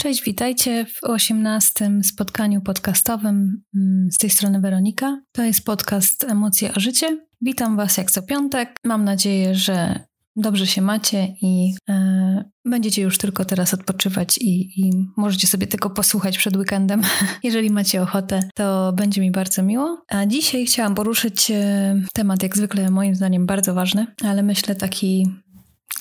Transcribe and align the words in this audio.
Cześć, 0.00 0.24
witajcie 0.24 0.86
w 0.86 1.04
18 1.04 1.90
spotkaniu 2.02 2.60
podcastowym 2.60 3.62
mm, 3.74 4.08
z 4.10 4.18
tej 4.18 4.30
strony 4.30 4.60
Weronika. 4.60 5.22
To 5.32 5.44
jest 5.44 5.64
podcast 5.64 6.24
Emocje 6.24 6.74
o 6.74 6.80
życie. 6.80 7.26
Witam 7.40 7.76
Was 7.76 7.96
jak 7.96 8.10
co 8.10 8.22
piątek. 8.22 8.76
Mam 8.84 9.04
nadzieję, 9.04 9.54
że 9.54 10.00
dobrze 10.36 10.66
się 10.66 10.82
macie 10.82 11.34
i 11.42 11.74
e, 11.88 12.44
będziecie 12.64 13.02
już 13.02 13.18
tylko 13.18 13.44
teraz 13.44 13.74
odpoczywać 13.74 14.38
i, 14.38 14.80
i, 14.80 14.90
możecie 15.16 15.46
sobie 15.46 15.66
tego 15.66 15.90
posłuchać 15.90 16.38
przed 16.38 16.56
weekendem. 16.56 17.02
Jeżeli 17.42 17.70
macie 17.70 18.02
ochotę, 18.02 18.40
to 18.54 18.92
będzie 18.92 19.20
mi 19.20 19.30
bardzo 19.30 19.62
miło. 19.62 20.04
A 20.08 20.26
dzisiaj 20.26 20.66
chciałam 20.66 20.94
poruszyć 20.94 21.50
e, 21.50 22.02
temat, 22.14 22.42
jak 22.42 22.56
zwykle 22.56 22.90
moim 22.90 23.14
zdaniem 23.14 23.46
bardzo 23.46 23.74
ważny, 23.74 24.06
ale 24.22 24.42
myślę 24.42 24.74
taki 24.74 25.26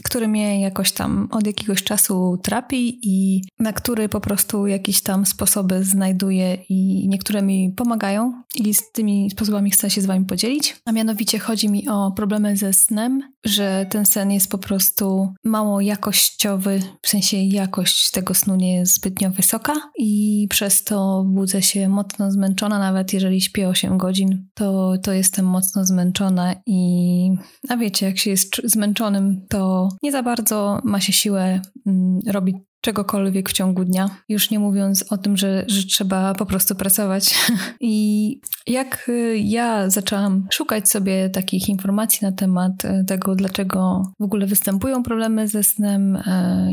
który 0.03 0.27
mnie 0.27 0.61
jakoś 0.61 0.91
tam 0.91 1.27
od 1.31 1.47
jakiegoś 1.47 1.83
czasu 1.83 2.39
trapi 2.43 2.99
i 3.03 3.41
na 3.59 3.73
który 3.73 4.09
po 4.09 4.21
prostu 4.21 4.67
jakieś 4.67 5.01
tam 5.01 5.25
sposoby 5.25 5.83
znajduję 5.83 6.57
i 6.69 7.07
niektóre 7.07 7.41
mi 7.41 7.73
pomagają 7.75 8.43
i 8.55 8.73
z 8.73 8.91
tymi 8.91 9.31
sposobami 9.31 9.71
chcę 9.71 9.89
się 9.89 10.01
z 10.01 10.05
wami 10.05 10.25
podzielić. 10.25 10.81
A 10.85 10.91
mianowicie 10.91 11.39
chodzi 11.39 11.69
mi 11.69 11.89
o 11.89 12.11
problemy 12.11 12.57
ze 12.57 12.73
snem, 12.73 13.23
że 13.45 13.85
ten 13.89 14.05
sen 14.05 14.31
jest 14.31 14.51
po 14.51 14.57
prostu 14.57 15.33
mało 15.43 15.81
jakościowy, 15.81 16.79
w 17.01 17.09
sensie 17.09 17.37
jakość 17.37 18.11
tego 18.11 18.33
snu 18.33 18.55
nie 18.55 18.75
jest 18.75 18.95
zbytnio 18.95 19.31
wysoka 19.31 19.73
i 19.97 20.47
przez 20.49 20.83
to 20.83 21.25
budzę 21.27 21.61
się 21.61 21.89
mocno 21.89 22.31
zmęczona, 22.31 22.79
nawet 22.79 23.13
jeżeli 23.13 23.41
śpię 23.41 23.69
8 23.69 23.97
godzin, 23.97 24.47
to, 24.53 24.93
to 25.03 25.13
jestem 25.13 25.45
mocno 25.45 25.85
zmęczona 25.85 26.55
i 26.65 27.31
a 27.69 27.77
wiecie, 27.77 28.05
jak 28.05 28.17
się 28.17 28.29
jest 28.29 28.61
zmęczonym, 28.63 29.45
to 29.49 29.89
nie 30.03 30.11
za 30.11 30.23
bardzo 30.23 30.79
ma 30.83 30.99
się 30.99 31.13
siłę 31.13 31.61
mm, 31.87 32.19
robić 32.27 32.55
czegokolwiek 32.81 33.49
w 33.49 33.53
ciągu 33.53 33.85
dnia. 33.85 34.09
Już 34.29 34.49
nie 34.49 34.59
mówiąc 34.59 35.05
o 35.09 35.17
tym, 35.17 35.37
że, 35.37 35.65
że 35.67 35.83
trzeba 35.83 36.33
po 36.33 36.45
prostu 36.45 36.75
pracować. 36.75 37.35
I 37.81 38.41
jak 38.67 39.09
y, 39.09 39.37
ja 39.37 39.89
zaczęłam 39.89 40.47
szukać 40.51 40.89
sobie 40.89 41.29
takich 41.29 41.69
informacji 41.69 42.19
na 42.21 42.31
temat 42.31 42.85
y, 42.85 43.05
tego, 43.07 43.35
dlaczego 43.35 44.03
w 44.19 44.23
ogóle 44.23 44.45
występują 44.47 45.03
problemy 45.03 45.47
ze 45.47 45.63
snem, 45.63 46.15
y, 46.15 46.21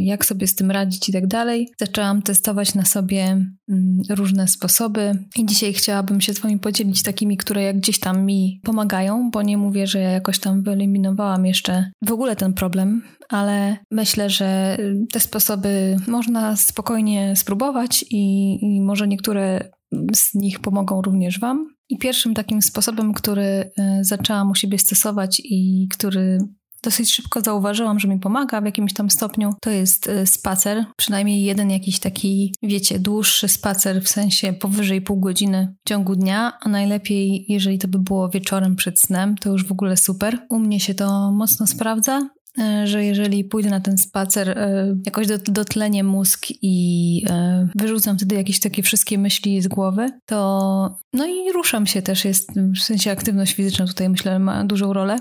jak 0.02 0.26
sobie 0.26 0.46
z 0.46 0.54
tym 0.54 0.70
radzić 0.70 1.08
i 1.08 1.12
tak 1.12 1.26
dalej, 1.26 1.68
zaczęłam 1.78 2.22
testować 2.22 2.74
na 2.74 2.84
sobie 2.84 3.22
mm, 3.22 4.00
różne 4.10 4.48
sposoby. 4.48 5.24
I 5.36 5.46
dzisiaj 5.46 5.72
chciałabym 5.72 6.20
się 6.20 6.34
z 6.34 6.38
Wami 6.38 6.58
podzielić 6.58 7.02
takimi, 7.02 7.36
które 7.36 7.62
jak 7.62 7.76
gdzieś 7.76 8.00
tam 8.00 8.24
mi 8.24 8.60
pomagają, 8.62 9.30
bo 9.30 9.42
nie 9.42 9.58
mówię, 9.58 9.86
że 9.86 9.98
ja 9.98 10.10
jakoś 10.10 10.38
tam 10.38 10.62
wyeliminowałam 10.62 11.46
jeszcze 11.46 11.90
w 12.02 12.12
ogóle 12.12 12.36
ten 12.36 12.52
problem, 12.52 13.02
ale 13.28 13.76
myślę, 13.90 14.30
że 14.30 14.78
te 15.12 15.20
sposoby 15.20 15.95
można 16.06 16.56
spokojnie 16.56 17.36
spróbować 17.36 18.04
i, 18.10 18.58
i 18.62 18.80
może 18.80 19.08
niektóre 19.08 19.70
z 20.14 20.34
nich 20.34 20.60
pomogą 20.60 21.02
również 21.02 21.40
Wam. 21.40 21.76
I 21.88 21.98
pierwszym 21.98 22.34
takim 22.34 22.62
sposobem, 22.62 23.12
który 23.12 23.42
e, 23.42 23.70
zaczęłam 24.02 24.50
u 24.50 24.54
siebie 24.54 24.78
stosować 24.78 25.42
i 25.44 25.88
który 25.90 26.38
dosyć 26.82 27.14
szybko 27.14 27.40
zauważyłam, 27.40 27.98
że 27.98 28.08
mi 28.08 28.18
pomaga 28.18 28.60
w 28.60 28.64
jakimś 28.64 28.92
tam 28.92 29.10
stopniu, 29.10 29.54
to 29.60 29.70
jest 29.70 30.08
e, 30.08 30.26
spacer. 30.26 30.84
Przynajmniej 30.96 31.42
jeden 31.42 31.70
jakiś 31.70 31.98
taki, 31.98 32.54
wiecie, 32.62 32.98
dłuższy 32.98 33.48
spacer, 33.48 34.02
w 34.02 34.08
sensie 34.08 34.52
powyżej 34.52 35.02
pół 35.02 35.20
godziny 35.20 35.74
w 35.84 35.88
ciągu 35.88 36.16
dnia, 36.16 36.52
a 36.60 36.68
najlepiej, 36.68 37.44
jeżeli 37.48 37.78
to 37.78 37.88
by 37.88 37.98
było 37.98 38.28
wieczorem 38.28 38.76
przed 38.76 39.00
snem, 39.00 39.36
to 39.36 39.50
już 39.50 39.66
w 39.66 39.72
ogóle 39.72 39.96
super. 39.96 40.38
U 40.50 40.58
mnie 40.58 40.80
się 40.80 40.94
to 40.94 41.32
mocno 41.32 41.66
sprawdza. 41.66 42.28
E, 42.58 42.86
że 42.86 43.04
jeżeli 43.04 43.44
pójdę 43.44 43.70
na 43.70 43.80
ten 43.80 43.98
spacer, 43.98 44.48
e, 44.48 44.96
jakoś 45.06 45.26
dotlenię 45.44 46.04
mózg 46.04 46.46
i 46.62 47.22
e, 47.30 47.68
wyrzucam 47.74 48.16
wtedy 48.16 48.34
jakieś 48.34 48.60
takie 48.60 48.82
wszystkie 48.82 49.18
myśli 49.18 49.62
z 49.62 49.68
głowy, 49.68 50.10
to 50.26 50.98
no 51.12 51.26
i 51.26 51.52
ruszam 51.52 51.86
się 51.86 52.02
też, 52.02 52.24
jest 52.24 52.50
w 52.76 52.82
sensie 52.82 53.10
aktywność 53.10 53.54
fizyczna 53.54 53.86
tutaj 53.86 54.08
myślę 54.08 54.38
ma 54.38 54.64
dużą 54.64 54.92
rolę, 54.92 55.18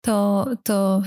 to, 0.00 0.46
to 0.64 1.02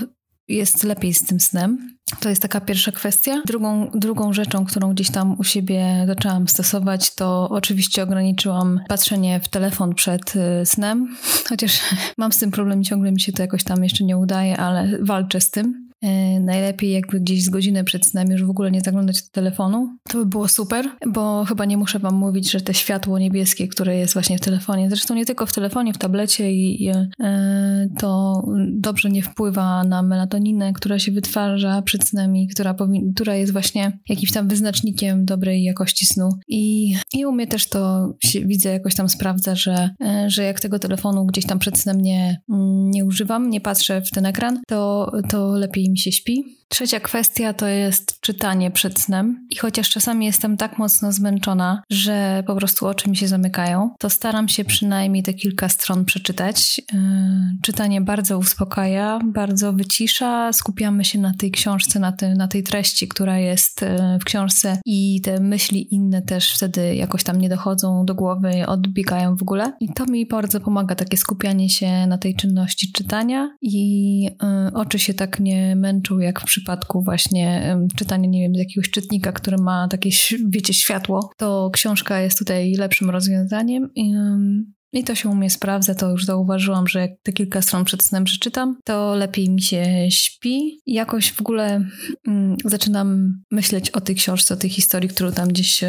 jest 0.48 0.84
lepiej 0.84 1.14
z 1.14 1.24
tym 1.24 1.40
snem. 1.40 1.96
To 2.20 2.28
jest 2.28 2.42
taka 2.42 2.60
pierwsza 2.60 2.92
kwestia. 2.92 3.42
Drugą, 3.46 3.90
drugą 3.94 4.32
rzeczą, 4.32 4.64
którą 4.64 4.94
gdzieś 4.94 5.10
tam 5.10 5.36
u 5.38 5.44
siebie 5.44 6.04
zaczęłam 6.06 6.48
stosować, 6.48 7.14
to 7.14 7.48
oczywiście 7.50 8.02
ograniczyłam 8.02 8.80
patrzenie 8.88 9.40
w 9.40 9.48
telefon 9.48 9.94
przed 9.94 10.36
y, 10.36 10.66
snem, 10.66 11.16
chociaż 11.48 11.80
mam 12.18 12.32
z 12.32 12.38
tym 12.38 12.50
problem, 12.50 12.84
ciągle 12.84 13.12
mi 13.12 13.20
się 13.20 13.32
to 13.32 13.42
jakoś 13.42 13.64
tam 13.64 13.84
jeszcze 13.84 14.04
nie 14.04 14.16
udaje, 14.16 14.56
ale 14.56 14.98
walczę 15.02 15.40
z 15.40 15.50
tym. 15.50 15.85
E, 16.02 16.40
najlepiej 16.40 16.92
jakby 16.92 17.20
gdzieś 17.20 17.44
z 17.44 17.48
godzinę 17.48 17.84
przed 17.84 18.06
snem 18.06 18.30
już 18.30 18.44
w 18.44 18.50
ogóle 18.50 18.70
nie 18.70 18.80
zaglądać 18.80 19.22
do 19.22 19.28
telefonu. 19.32 19.96
To 20.08 20.18
by 20.18 20.26
było 20.26 20.48
super, 20.48 20.88
bo 21.06 21.44
chyba 21.44 21.64
nie 21.64 21.76
muszę 21.76 21.98
wam 21.98 22.14
mówić, 22.14 22.50
że 22.50 22.60
te 22.60 22.74
światło 22.74 23.18
niebieskie, 23.18 23.68
które 23.68 23.96
jest 23.96 24.12
właśnie 24.12 24.38
w 24.38 24.40
telefonie, 24.40 24.88
zresztą 24.88 25.14
nie 25.14 25.26
tylko 25.26 25.46
w 25.46 25.52
telefonie, 25.52 25.92
w 25.92 25.98
tablecie 25.98 26.52
i, 26.52 26.88
e, 26.88 27.88
to 27.98 28.42
dobrze 28.68 29.10
nie 29.10 29.22
wpływa 29.22 29.84
na 29.84 30.02
melatoninę, 30.02 30.72
która 30.72 30.98
się 30.98 31.12
wytwarza 31.12 31.82
przed 31.82 32.08
snem 32.08 32.36
i 32.36 32.48
która, 32.48 32.74
która 33.14 33.34
jest 33.34 33.52
właśnie 33.52 33.98
jakimś 34.08 34.32
tam 34.32 34.48
wyznacznikiem 34.48 35.24
dobrej 35.24 35.62
jakości 35.62 36.06
snu. 36.06 36.28
I, 36.48 36.94
i 37.14 37.26
u 37.26 37.32
mnie 37.32 37.46
też 37.46 37.68
to 37.68 38.12
się, 38.20 38.40
widzę 38.40 38.70
jakoś 38.70 38.94
tam 38.94 39.08
sprawdza, 39.08 39.54
że, 39.54 39.90
e, 40.04 40.30
że 40.30 40.42
jak 40.42 40.60
tego 40.60 40.78
telefonu 40.78 41.26
gdzieś 41.26 41.46
tam 41.46 41.58
przed 41.58 41.78
snem 41.78 42.00
nie, 42.00 42.40
nie 42.84 43.04
używam, 43.04 43.50
nie 43.50 43.60
patrzę 43.60 44.02
w 44.02 44.10
ten 44.10 44.26
ekran, 44.26 44.60
to, 44.68 45.12
to 45.30 45.46
lepiej 45.48 45.85
mi 45.90 45.98
się 45.98 46.12
śpi. 46.12 46.44
Trzecia 46.68 47.00
kwestia 47.00 47.52
to 47.52 47.66
jest 47.66 48.20
czytanie 48.20 48.70
przed 48.70 49.00
snem. 49.00 49.46
I 49.50 49.56
chociaż 49.56 49.90
czasami 49.90 50.26
jestem 50.26 50.56
tak 50.56 50.78
mocno 50.78 51.12
zmęczona, 51.12 51.82
że 51.90 52.42
po 52.46 52.56
prostu 52.56 52.86
oczy 52.86 53.10
mi 53.10 53.16
się 53.16 53.28
zamykają, 53.28 53.90
to 53.98 54.10
staram 54.10 54.48
się 54.48 54.64
przynajmniej 54.64 55.22
te 55.22 55.34
kilka 55.34 55.68
stron 55.68 56.04
przeczytać. 56.04 56.78
Yy, 56.92 57.00
czytanie 57.62 58.00
bardzo 58.00 58.38
uspokaja, 58.38 59.18
bardzo 59.24 59.72
wycisza. 59.72 60.52
Skupiamy 60.52 61.04
się 61.04 61.18
na 61.18 61.34
tej 61.34 61.50
książce, 61.50 61.98
na, 61.98 62.12
na 62.36 62.48
tej 62.48 62.62
treści, 62.62 63.08
która 63.08 63.38
jest 63.38 63.82
yy, 63.82 64.18
w 64.20 64.24
książce 64.24 64.80
i 64.86 65.20
te 65.20 65.40
myśli 65.40 65.94
inne 65.94 66.22
też 66.22 66.54
wtedy 66.54 66.94
jakoś 66.94 67.24
tam 67.24 67.40
nie 67.40 67.48
dochodzą 67.48 68.04
do 68.04 68.14
głowy, 68.14 68.66
odbiegają 68.66 69.36
w 69.36 69.42
ogóle. 69.42 69.72
I 69.80 69.92
to 69.92 70.06
mi 70.06 70.26
bardzo 70.26 70.60
pomaga, 70.60 70.94
takie 70.94 71.16
skupianie 71.16 71.68
się 71.68 72.06
na 72.06 72.18
tej 72.18 72.34
czynności 72.34 72.92
czytania 72.92 73.56
i 73.62 74.22
yy, 74.22 74.30
oczy 74.74 74.98
się 74.98 75.14
tak 75.14 75.40
nie 75.40 75.76
męczą 75.76 76.18
jak 76.18 76.40
w 76.40 76.55
przypadku 76.56 77.02
właśnie 77.02 77.76
czytania, 77.96 78.28
nie 78.28 78.42
wiem, 78.42 78.54
z 78.54 78.58
jakiegoś 78.58 78.90
czytnika, 78.90 79.32
który 79.32 79.56
ma 79.56 79.88
takie, 79.88 80.10
wiecie, 80.48 80.74
światło, 80.74 81.30
to 81.36 81.70
książka 81.72 82.20
jest 82.20 82.38
tutaj 82.38 82.72
lepszym 82.72 83.10
rozwiązaniem. 83.10 83.90
I, 83.94 84.14
i 84.92 85.04
to 85.04 85.14
się 85.14 85.28
u 85.28 85.34
mnie 85.34 85.50
sprawdza, 85.50 85.94
to 85.94 86.10
już 86.10 86.24
zauważyłam, 86.24 86.88
że 86.88 87.00
jak 87.00 87.10
te 87.22 87.32
kilka 87.32 87.62
stron 87.62 87.84
przed 87.84 88.02
snem 88.02 88.24
przeczytam, 88.24 88.76
to 88.84 89.14
lepiej 89.14 89.50
mi 89.50 89.62
się 89.62 89.84
śpi. 90.10 90.80
Jakoś 90.86 91.32
w 91.32 91.40
ogóle 91.40 91.84
mm, 92.28 92.56
zaczynam 92.64 93.38
myśleć 93.50 93.90
o 93.90 94.00
tej 94.00 94.16
książce, 94.16 94.54
o 94.54 94.56
tej 94.56 94.70
historii, 94.70 95.08
którą 95.08 95.32
tam 95.32 95.48
gdzieś, 95.48 95.84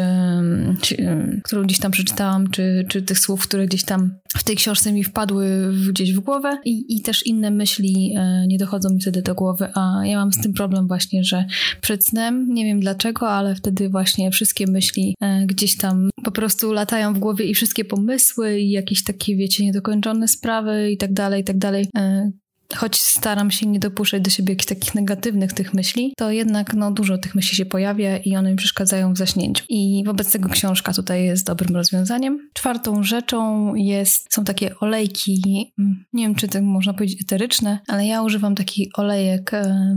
czy, 0.80 0.96
którą 1.44 1.62
gdzieś 1.62 1.78
tam 1.78 1.90
przeczytałam, 1.90 2.50
czy, 2.50 2.86
czy 2.88 3.02
tych 3.02 3.18
słów, 3.18 3.42
które 3.42 3.66
gdzieś 3.66 3.84
tam 3.84 4.10
w 4.36 4.44
tej 4.44 4.56
książce 4.56 4.92
mi 4.92 5.04
wpadły 5.04 5.72
gdzieś 5.88 6.12
w 6.12 6.20
głowę 6.20 6.58
i, 6.64 6.96
i 6.96 7.02
też 7.02 7.26
inne 7.26 7.50
myśli 7.50 8.14
e, 8.16 8.46
nie 8.46 8.58
dochodzą 8.58 8.90
mi 8.94 9.00
wtedy 9.00 9.22
do 9.22 9.34
głowy, 9.34 9.68
a 9.74 10.06
ja 10.06 10.18
mam 10.18 10.32
z 10.32 10.40
tym 10.40 10.52
problem 10.52 10.88
właśnie, 10.88 11.24
że 11.24 11.44
przed 11.80 12.06
snem, 12.06 12.54
nie 12.54 12.64
wiem 12.64 12.80
dlaczego, 12.80 13.30
ale 13.30 13.54
wtedy 13.54 13.88
właśnie 13.88 14.30
wszystkie 14.30 14.66
myśli 14.66 15.14
e, 15.20 15.46
gdzieś 15.46 15.76
tam 15.76 16.10
po 16.24 16.30
prostu 16.30 16.72
latają 16.72 17.14
w 17.14 17.18
głowie 17.18 17.44
i 17.44 17.54
wszystkie 17.54 17.84
pomysły 17.84 18.60
i 18.60 18.70
jakieś 18.70 19.04
takie, 19.04 19.36
wiecie, 19.36 19.64
niedokończone 19.64 20.28
sprawy 20.28 20.90
i 20.90 20.96
tak 20.96 21.12
dalej, 21.12 21.40
i 21.40 21.44
tak 21.44 21.58
dalej. 21.58 21.86
E, 21.96 22.30
choć 22.76 23.00
staram 23.00 23.50
się 23.50 23.66
nie 23.66 23.78
dopuszczać 23.78 24.22
do 24.22 24.30
siebie 24.30 24.52
jakichś 24.52 24.68
takich 24.68 24.94
negatywnych 24.94 25.52
tych 25.52 25.74
myśli, 25.74 26.12
to 26.16 26.30
jednak 26.30 26.74
no, 26.74 26.90
dużo 26.90 27.18
tych 27.18 27.34
myśli 27.34 27.56
się 27.56 27.66
pojawia 27.66 28.16
i 28.16 28.36
one 28.36 28.50
mi 28.50 28.56
przeszkadzają 28.56 29.12
w 29.12 29.18
zaśnięciu. 29.18 29.64
I 29.68 30.02
wobec 30.06 30.32
tego 30.32 30.48
książka 30.48 30.92
tutaj 30.92 31.24
jest 31.24 31.46
dobrym 31.46 31.76
rozwiązaniem. 31.76 32.48
Czwartą 32.54 33.02
rzeczą 33.02 33.74
jest, 33.74 34.34
są 34.34 34.44
takie 34.44 34.78
olejki, 34.78 35.72
mm, 35.78 36.04
nie 36.12 36.24
wiem 36.24 36.34
czy 36.34 36.48
to 36.48 36.62
można 36.62 36.94
powiedzieć 36.94 37.22
eteryczne, 37.22 37.78
ale 37.88 38.06
ja 38.06 38.22
używam 38.22 38.54
taki 38.54 38.90
olejek 38.94 39.54
e, 39.54 39.96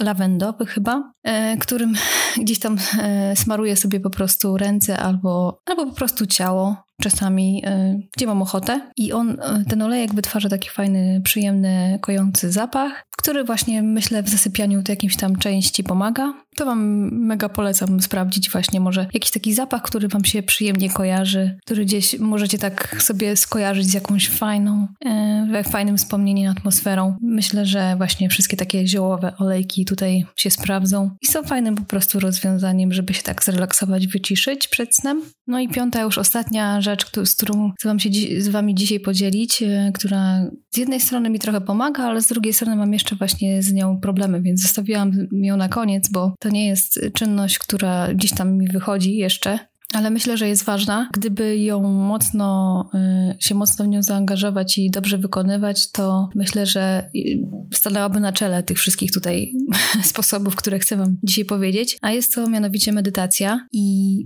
lawendowy 0.00 0.66
chyba, 0.66 1.12
e, 1.22 1.56
którym 1.56 1.94
gdzieś 2.42 2.58
tam 2.58 2.76
e, 3.02 3.36
smaruję 3.36 3.76
sobie 3.76 4.00
po 4.00 4.10
prostu 4.10 4.56
ręce 4.56 4.98
albo, 4.98 5.60
albo 5.66 5.86
po 5.86 5.92
prostu 5.92 6.26
ciało 6.26 6.76
czasami, 7.00 7.62
y, 7.66 8.08
gdzie 8.16 8.26
mam 8.26 8.42
ochotę. 8.42 8.80
I 8.96 9.12
on, 9.12 9.30
y, 9.30 9.64
ten 9.68 9.82
olejek 9.82 10.14
wytwarza 10.14 10.48
taki 10.48 10.68
fajny, 10.70 11.20
przyjemny, 11.24 11.98
kojący 12.00 12.52
zapach, 12.52 13.04
który 13.20 13.44
właśnie 13.44 13.82
myślę 13.82 14.22
w 14.22 14.28
zasypianiu 14.28 14.82
to 14.82 14.92
jakimś 14.92 15.16
tam 15.16 15.36
części 15.36 15.84
pomaga. 15.84 16.34
To 16.56 16.64
Wam 16.64 17.10
mega 17.12 17.48
polecam 17.48 18.00
sprawdzić 18.00 18.50
właśnie 18.50 18.80
może 18.80 19.06
jakiś 19.14 19.30
taki 19.30 19.54
zapach, 19.54 19.82
który 19.82 20.08
Wam 20.08 20.24
się 20.24 20.42
przyjemnie 20.42 20.90
kojarzy, 20.90 21.58
który 21.64 21.84
gdzieś 21.84 22.18
możecie 22.18 22.58
tak 22.58 23.02
sobie 23.02 23.36
skojarzyć 23.36 23.86
z 23.86 23.94
jakąś 23.94 24.28
fajną, 24.28 24.88
e, 25.04 25.64
fajnym 25.64 25.96
wspomnieniem, 25.96 26.52
atmosferą. 26.52 27.16
Myślę, 27.22 27.66
że 27.66 27.94
właśnie 27.96 28.28
wszystkie 28.28 28.56
takie 28.56 28.86
ziołowe 28.86 29.32
olejki 29.38 29.84
tutaj 29.84 30.26
się 30.36 30.50
sprawdzą 30.50 31.10
i 31.22 31.26
są 31.26 31.42
fajnym 31.42 31.74
po 31.74 31.84
prostu 31.84 32.20
rozwiązaniem, 32.20 32.92
żeby 32.92 33.14
się 33.14 33.22
tak 33.22 33.44
zrelaksować, 33.44 34.06
wyciszyć 34.06 34.68
przed 34.68 34.96
snem. 34.96 35.22
No 35.46 35.60
i 35.60 35.68
piąta 35.68 36.02
już 36.02 36.18
ostatnia 36.18 36.80
rzecz, 36.80 37.06
z 37.24 37.36
którą 37.36 37.72
chcę 37.78 37.88
wam 37.88 38.00
się 38.00 38.10
z 38.38 38.48
Wami 38.48 38.74
dzisiaj 38.74 39.00
podzielić, 39.00 39.62
e, 39.62 39.90
która 39.94 40.50
z 40.70 40.76
jednej 40.76 41.00
strony 41.00 41.30
mi 41.30 41.38
trochę 41.38 41.60
pomaga, 41.60 42.04
ale 42.04 42.22
z 42.22 42.26
drugiej 42.26 42.52
strony 42.52 42.76
mam 42.76 42.92
jeszcze 42.92 43.09
właśnie 43.16 43.62
z 43.62 43.72
nią 43.72 44.00
problemy, 44.00 44.42
więc 44.42 44.62
zostawiłam 44.62 45.12
ją 45.32 45.56
na 45.56 45.68
koniec, 45.68 46.08
bo 46.10 46.34
to 46.40 46.48
nie 46.48 46.66
jest 46.66 47.00
czynność, 47.14 47.58
która 47.58 48.14
gdzieś 48.14 48.34
tam 48.34 48.56
mi 48.56 48.68
wychodzi 48.68 49.16
jeszcze, 49.16 49.58
ale 49.92 50.10
myślę, 50.10 50.36
że 50.36 50.48
jest 50.48 50.64
ważna. 50.64 51.08
Gdyby 51.12 51.58
ją 51.58 51.82
mocno, 51.82 52.90
y, 52.94 53.42
się 53.42 53.54
mocno 53.54 53.84
w 53.84 53.88
nią 53.88 54.02
zaangażować 54.02 54.78
i 54.78 54.90
dobrze 54.90 55.18
wykonywać, 55.18 55.90
to 55.90 56.28
myślę, 56.34 56.66
że 56.66 57.10
y, 57.16 57.48
stanęłaby 57.74 58.20
na 58.20 58.32
czele 58.32 58.62
tych 58.62 58.78
wszystkich 58.78 59.12
tutaj 59.12 59.52
sposobów, 60.02 60.56
które 60.56 60.78
chcę 60.78 60.96
Wam 60.96 61.16
dzisiaj 61.22 61.44
powiedzieć. 61.44 61.98
A 62.02 62.10
jest 62.10 62.34
to 62.34 62.48
mianowicie 62.48 62.92
medytacja 62.92 63.66
i 63.72 64.16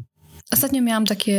Ostatnio 0.54 0.82
miałam 0.82 1.06
takie 1.06 1.34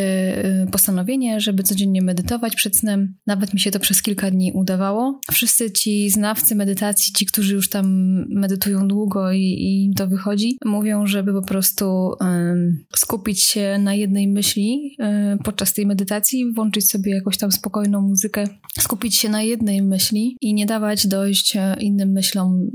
y, 0.63 0.71
postanowienie, 0.71 1.41
żeby 1.41 1.63
codziennie 1.63 2.01
medytować 2.01 2.55
przed 2.55 2.77
snem. 2.77 3.15
Nawet 3.27 3.53
mi 3.53 3.59
się 3.59 3.71
to 3.71 3.79
przez 3.79 4.01
kilka 4.01 4.31
dni 4.31 4.51
udawało. 4.53 5.19
Wszyscy 5.31 5.71
ci 5.71 6.09
znawcy 6.09 6.55
medytacji, 6.55 7.13
ci, 7.13 7.25
którzy 7.25 7.53
już 7.53 7.69
tam 7.69 7.85
medytują 8.29 8.87
długo 8.87 9.31
i, 9.31 9.39
i 9.39 9.85
im 9.85 9.93
to 9.93 10.07
wychodzi, 10.07 10.57
mówią, 10.65 11.07
żeby 11.07 11.33
po 11.33 11.41
prostu 11.41 12.11
skupić 12.95 13.43
się 13.43 13.77
na 13.77 13.93
jednej 13.93 14.27
myśli 14.27 14.97
y, 15.33 15.43
podczas 15.43 15.73
tej 15.73 15.85
medytacji, 15.85 16.53
włączyć 16.53 16.89
sobie 16.89 17.11
jakąś 17.11 17.37
tam 17.37 17.51
spokojną 17.51 18.01
muzykę, 18.01 18.43
skupić 18.79 19.15
się 19.15 19.29
na 19.29 19.41
jednej 19.41 19.81
myśli 19.81 20.37
i 20.41 20.53
nie 20.53 20.65
dawać 20.65 21.07
dojść 21.07 21.55
e, 21.55 21.75
innym 21.79 22.11
myślom 22.11 22.71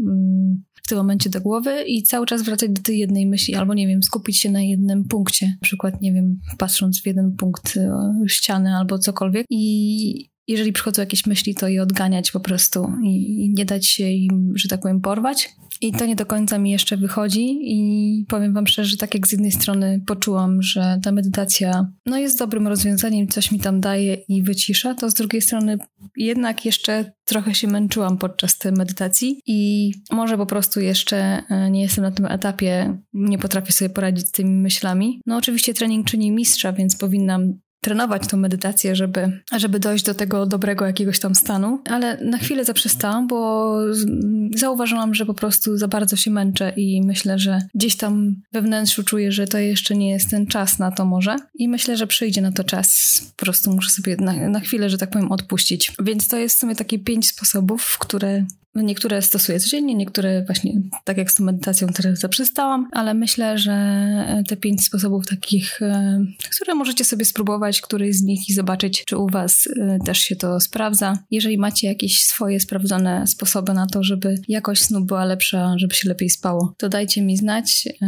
w 0.82 0.88
tym 0.88 0.98
momencie 0.98 1.30
do 1.30 1.40
głowy 1.40 1.84
i 1.86 2.02
cały 2.02 2.26
czas 2.26 2.42
wracać 2.42 2.70
do 2.70 2.82
tej 2.82 2.98
jednej 2.98 3.26
myśli, 3.26 3.54
albo 3.54 3.74
nie 3.74 3.86
wiem, 3.86 4.02
skupić 4.02 4.40
się 4.40 4.50
na 4.50 4.62
jednym 4.62 5.04
punkcie, 5.04 5.46
na 5.46 5.62
przykład, 5.62 6.00
nie 6.00 6.12
wiem, 6.12 6.40
patrząc 6.58 7.02
w 7.02 7.06
jeden 7.06 7.36
punkt 7.36 7.76
e, 7.76 7.92
ściany 8.28 8.76
albo 8.76 8.98
cokolwiek 8.98 9.46
i 9.50 10.30
jeżeli 10.48 10.72
przychodzą 10.72 11.02
jakieś 11.02 11.26
myśli, 11.26 11.54
to 11.54 11.68
je 11.68 11.82
odganiać 11.82 12.30
po 12.30 12.40
prostu 12.40 12.92
i 13.04 13.52
nie 13.56 13.64
dać 13.64 13.86
się 13.86 14.10
im, 14.10 14.52
że 14.56 14.68
tak 14.68 14.80
powiem, 14.80 15.00
porwać. 15.00 15.48
I 15.80 15.92
to 15.92 16.06
nie 16.06 16.16
do 16.16 16.26
końca 16.26 16.58
mi 16.58 16.70
jeszcze 16.70 16.96
wychodzi 16.96 17.58
i 17.62 18.24
powiem 18.28 18.54
wam 18.54 18.66
szczerze, 18.66 18.90
że 18.90 18.96
tak 18.96 19.14
jak 19.14 19.26
z 19.26 19.32
jednej 19.32 19.52
strony 19.52 20.00
poczułam, 20.06 20.62
że 20.62 20.98
ta 21.02 21.12
medytacja 21.12 21.92
no 22.06 22.18
jest 22.18 22.38
dobrym 22.38 22.68
rozwiązaniem, 22.68 23.28
coś 23.28 23.52
mi 23.52 23.60
tam 23.60 23.80
daje 23.80 24.14
i 24.14 24.42
wycisza, 24.42 24.94
to 24.94 25.10
z 25.10 25.14
drugiej 25.14 25.42
strony 25.42 25.78
jednak 26.16 26.64
jeszcze 26.64 27.12
trochę 27.24 27.54
się 27.54 27.68
męczyłam 27.68 28.18
podczas 28.18 28.58
tej 28.58 28.72
medytacji 28.72 29.40
i 29.46 29.90
może 30.12 30.36
po 30.36 30.46
prostu 30.46 30.80
jeszcze 30.80 31.42
e, 31.50 31.70
nie 31.70 31.82
jestem 31.82 32.04
na 32.04 32.10
tym 32.10 32.26
etapie, 32.26 32.98
nie 33.12 33.38
potrafię 33.38 33.72
sobie 33.72 33.90
poradzić 33.90 34.28
z 34.28 34.30
tymi 34.30 34.50
myślami. 34.50 35.20
No 35.26 35.36
oczywiście 35.36 35.74
trening 35.74 36.06
czyni 36.06 36.32
mistrza, 36.32 36.72
więc 36.72 36.96
powinnam 36.96 37.54
trenować 37.80 38.26
tą 38.26 38.36
medytację, 38.36 38.96
żeby, 38.96 39.40
żeby 39.56 39.80
dojść 39.80 40.04
do 40.04 40.14
tego 40.14 40.46
dobrego 40.46 40.86
jakiegoś 40.86 41.18
tam 41.18 41.34
stanu, 41.34 41.82
ale 41.84 42.24
na 42.24 42.38
chwilę 42.38 42.64
zaprzestałam, 42.64 43.26
bo 43.26 43.70
zauważyłam, 44.54 45.14
że 45.14 45.26
po 45.26 45.34
prostu 45.34 45.76
za 45.76 45.88
bardzo 45.88 46.16
się 46.16 46.30
męczę 46.30 46.72
i 46.76 47.02
myślę, 47.02 47.38
że 47.38 47.58
gdzieś 47.74 47.96
tam 47.96 48.34
we 48.52 48.62
wnętrzu 48.62 49.04
czuję, 49.04 49.32
że 49.32 49.46
to 49.46 49.58
jeszcze 49.58 49.96
nie 49.96 50.10
jest 50.10 50.30
ten 50.30 50.46
czas 50.46 50.78
na 50.78 50.90
to 50.90 51.04
może 51.04 51.36
i 51.54 51.68
myślę, 51.68 51.96
że 51.96 52.06
przyjdzie 52.06 52.40
na 52.40 52.52
to 52.52 52.64
czas. 52.64 53.20
Po 53.36 53.44
prostu 53.44 53.72
muszę 53.72 53.90
sobie 53.90 54.16
na, 54.16 54.48
na 54.48 54.60
chwilę, 54.60 54.90
że 54.90 54.98
tak 54.98 55.10
powiem, 55.10 55.32
odpuścić. 55.32 55.92
Więc 56.02 56.28
to 56.28 56.36
jest 56.36 56.56
w 56.56 56.58
sumie 56.58 56.76
takie 56.76 56.98
pięć 56.98 57.28
sposobów, 57.28 57.96
które 58.00 58.44
Niektóre 58.74 59.22
stosuję 59.22 59.60
codziennie, 59.60 59.94
niektóre 59.94 60.44
właśnie 60.44 60.72
tak 61.04 61.16
jak 61.16 61.30
z 61.30 61.34
tą 61.34 61.44
medytacją 61.44 61.88
teraz 61.88 62.18
zaprzestałam, 62.18 62.88
ale 62.92 63.14
myślę, 63.14 63.58
że 63.58 63.74
te 64.48 64.56
pięć 64.56 64.84
sposobów 64.84 65.26
takich, 65.26 65.82
e, 65.82 66.24
które 66.56 66.74
możecie 66.74 67.04
sobie 67.04 67.24
spróbować, 67.24 67.80
któryś 67.80 68.16
z 68.16 68.22
nich 68.22 68.48
i 68.48 68.52
zobaczyć, 68.52 69.04
czy 69.04 69.16
u 69.16 69.28
Was 69.28 69.68
e, 69.80 69.98
też 70.06 70.18
się 70.18 70.36
to 70.36 70.60
sprawdza. 70.60 71.18
Jeżeli 71.30 71.58
macie 71.58 71.86
jakieś 71.86 72.22
swoje 72.22 72.60
sprawdzone 72.60 73.26
sposoby 73.26 73.74
na 73.74 73.86
to, 73.86 74.02
żeby 74.02 74.34
jakość 74.48 74.82
snu 74.82 75.04
była 75.04 75.24
lepsza, 75.24 75.74
żeby 75.76 75.94
się 75.94 76.08
lepiej 76.08 76.30
spało, 76.30 76.74
to 76.78 76.88
dajcie 76.88 77.22
mi 77.22 77.36
znać, 77.36 77.88
e, 78.02 78.06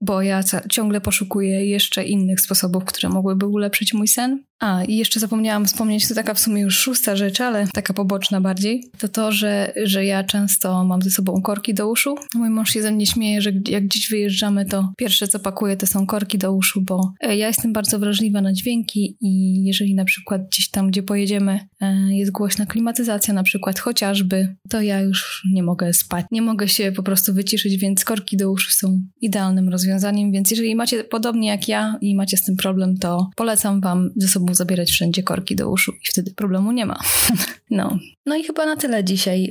bo 0.00 0.22
ja 0.22 0.42
ciągle 0.70 1.00
poszukuję 1.00 1.66
jeszcze 1.66 2.04
innych 2.04 2.40
sposobów, 2.40 2.84
które 2.84 3.08
mogłyby 3.08 3.46
ulepszyć 3.46 3.94
mój 3.94 4.08
sen. 4.08 4.49
A, 4.60 4.84
i 4.84 4.96
jeszcze 4.96 5.20
zapomniałam 5.20 5.66
wspomnieć, 5.66 6.08
to 6.08 6.14
taka 6.14 6.34
w 6.34 6.40
sumie 6.40 6.62
już 6.62 6.78
szósta 6.78 7.16
rzecz, 7.16 7.40
ale 7.40 7.66
taka 7.74 7.94
poboczna 7.94 8.40
bardziej, 8.40 8.90
to 8.98 9.08
to, 9.08 9.32
że, 9.32 9.72
że 9.84 10.04
ja 10.04 10.24
często 10.24 10.84
mam 10.84 11.02
ze 11.02 11.10
sobą 11.10 11.42
korki 11.42 11.74
do 11.74 11.90
uszu. 11.90 12.14
Mój 12.34 12.50
mąż 12.50 12.70
się 12.70 12.82
ze 12.82 12.92
mnie 12.92 13.06
śmieje, 13.06 13.42
że 13.42 13.52
jak 13.68 13.84
gdzieś 13.84 14.10
wyjeżdżamy, 14.10 14.66
to 14.66 14.92
pierwsze 14.96 15.28
co 15.28 15.38
pakuję 15.38 15.76
to 15.76 15.86
są 15.86 16.06
korki 16.06 16.38
do 16.38 16.52
uszu, 16.52 16.82
bo 16.82 17.12
e, 17.20 17.36
ja 17.36 17.46
jestem 17.46 17.72
bardzo 17.72 17.98
wrażliwa 17.98 18.40
na 18.40 18.52
dźwięki 18.52 19.16
i 19.20 19.64
jeżeli 19.64 19.94
na 19.94 20.04
przykład 20.04 20.46
gdzieś 20.46 20.70
tam, 20.70 20.90
gdzie 20.90 21.02
pojedziemy, 21.02 21.60
e, 21.80 22.16
jest 22.16 22.32
głośna 22.32 22.66
klimatyzacja 22.66 23.34
na 23.34 23.42
przykład 23.42 23.78
chociażby, 23.78 24.56
to 24.68 24.82
ja 24.82 25.00
już 25.00 25.42
nie 25.52 25.62
mogę 25.62 25.94
spać. 25.94 26.26
Nie 26.30 26.42
mogę 26.42 26.68
się 26.68 26.92
po 26.92 27.02
prostu 27.02 27.34
wyciszyć, 27.34 27.76
więc 27.76 28.04
korki 28.04 28.36
do 28.36 28.50
uszu 28.50 28.70
są 28.70 29.02
idealnym 29.20 29.68
rozwiązaniem, 29.68 30.32
więc 30.32 30.50
jeżeli 30.50 30.74
macie 30.74 31.04
podobnie 31.04 31.48
jak 31.48 31.68
ja 31.68 31.98
i 32.00 32.14
macie 32.14 32.36
z 32.36 32.44
tym 32.44 32.56
problem, 32.56 32.98
to 32.98 33.30
polecam 33.36 33.80
wam 33.80 34.10
ze 34.16 34.28
sobą 34.28 34.49
zabierać 34.54 34.90
wszędzie 34.90 35.22
korki 35.22 35.56
do 35.56 35.70
uszu 35.70 35.92
i 35.92 36.10
wtedy 36.10 36.34
problemu 36.34 36.72
nie 36.72 36.86
ma. 36.86 37.00
no. 37.70 37.98
No 38.26 38.36
i 38.36 38.44
chyba 38.44 38.66
na 38.66 38.76
tyle 38.76 39.04
dzisiaj. 39.04 39.50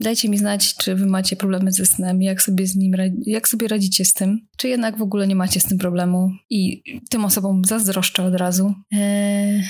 Dajcie 0.00 0.28
mi 0.28 0.38
znać, 0.38 0.76
czy 0.76 0.94
wy 0.94 1.06
macie 1.06 1.36
problemy 1.36 1.72
ze 1.72 1.86
snem, 1.86 2.22
jak 2.22 2.42
sobie 2.42 2.66
z 2.66 2.76
nim, 2.76 2.92
jak 3.26 3.48
sobie 3.48 3.68
radzicie 3.68 4.04
z 4.04 4.14
tym, 4.14 4.46
czy 4.56 4.68
jednak 4.68 4.98
w 4.98 5.02
ogóle 5.02 5.26
nie 5.26 5.36
macie 5.36 5.60
z 5.60 5.64
tym 5.64 5.78
problemu 5.78 6.30
i 6.50 6.82
tym 7.10 7.24
osobom 7.24 7.64
zazdroszczę 7.64 8.24
od 8.24 8.34
razu. 8.34 8.74
Eee, 8.92 9.62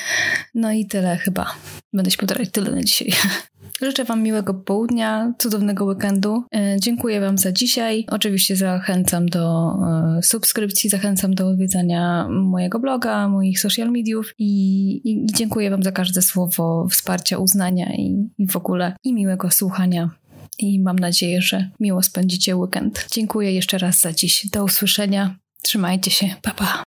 no 0.54 0.72
i 0.72 0.86
tyle 0.86 1.16
chyba. 1.16 1.54
Będę 1.92 2.10
się 2.10 2.16
powtarzać 2.16 2.50
tyle 2.50 2.70
na 2.70 2.82
dzisiaj. 2.82 3.12
Życzę 3.82 4.05
Wam 4.05 4.22
miłego 4.22 4.55
południa, 4.55 5.34
cudownego 5.38 5.84
weekendu. 5.84 6.44
E, 6.55 6.76
dziękuję 6.81 7.20
Wam 7.20 7.38
za 7.38 7.52
dzisiaj. 7.52 8.05
Oczywiście 8.11 8.56
zachęcam 8.56 9.26
do 9.26 9.72
e, 10.19 10.22
subskrypcji, 10.22 10.90
zachęcam 10.90 11.34
do 11.34 11.49
odwiedzania 11.49 12.28
mojego 12.28 12.78
bloga, 12.78 13.28
moich 13.28 13.61
social 13.61 13.90
mediów 13.90 14.34
i, 14.38 15.11
i 15.11 15.26
dziękuję 15.26 15.70
Wam 15.70 15.82
za 15.82 15.93
każde 15.93 16.22
słowo 16.22 16.88
wsparcia, 16.90 17.38
uznania 17.38 17.93
i, 17.93 18.28
i 18.38 18.46
w 18.46 18.56
ogóle 18.56 18.96
i 19.05 19.14
miłego 19.14 19.50
słuchania 19.50 20.11
i 20.58 20.81
mam 20.81 20.99
nadzieję, 20.99 21.43
że 21.43 21.70
miło 21.81 22.02
spędzicie 22.02 22.56
weekend. 22.56 23.06
Dziękuję 23.11 23.52
jeszcze 23.52 23.78
raz 23.78 24.00
za 24.00 24.12
dziś. 24.12 24.47
Do 24.52 24.64
usłyszenia. 24.64 25.37
Trzymajcie 25.62 26.11
się. 26.11 26.35
Pa, 26.42 26.50
pa. 26.50 26.89